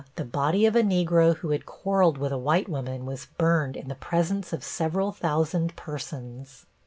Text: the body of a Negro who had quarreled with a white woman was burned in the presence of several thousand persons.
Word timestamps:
the 0.15 0.25
body 0.25 0.65
of 0.65 0.75
a 0.75 0.81
Negro 0.81 1.35
who 1.35 1.51
had 1.51 1.67
quarreled 1.67 2.17
with 2.17 2.31
a 2.31 2.37
white 2.39 2.67
woman 2.67 3.05
was 3.05 3.27
burned 3.37 3.77
in 3.77 3.87
the 3.87 3.93
presence 3.93 4.51
of 4.51 4.63
several 4.63 5.11
thousand 5.11 5.75
persons. 5.75 6.65